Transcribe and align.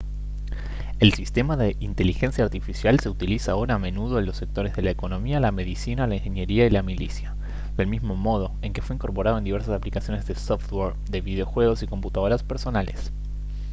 el 0.99 1.13
sistema 1.13 1.55
de 1.57 1.75
inteligencia 1.79 2.43
artificial 2.43 2.99
se 2.99 3.07
utiliza 3.09 3.51
ahora 3.51 3.75
a 3.75 3.77
menudo 3.77 4.17
en 4.17 4.25
los 4.25 4.37
sectores 4.37 4.75
de 4.75 4.81
la 4.81 4.89
economía 4.89 5.39
la 5.39 5.51
medicina 5.51 6.07
la 6.07 6.15
ingeniería 6.15 6.65
y 6.65 6.71
la 6.71 6.81
milicia 6.81 7.35
del 7.77 7.85
mismo 7.85 8.15
modo 8.15 8.51
en 8.63 8.73
que 8.73 8.81
fue 8.81 8.95
incorporado 8.95 9.37
en 9.37 9.43
diversas 9.43 9.75
aplicaciones 9.75 10.25
de 10.25 10.33
software 10.33 10.95
de 11.11 11.21
videojuegos 11.21 11.83
y 11.83 11.87
computadoras 11.87 12.41
personales 12.41 13.11